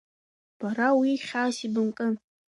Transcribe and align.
Бара 0.59 0.87
уи 0.99 1.11
хьаас 1.25 1.57
ибымкын. 1.65 2.13